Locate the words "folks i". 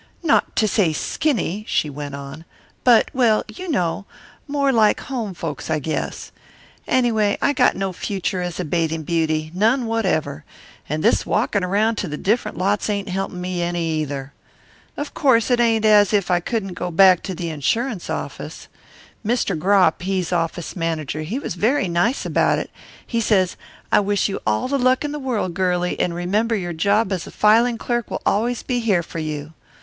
5.35-5.77